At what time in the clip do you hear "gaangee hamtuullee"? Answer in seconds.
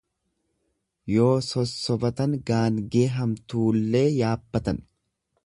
2.49-4.05